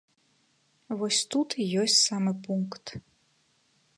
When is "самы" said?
2.09-2.31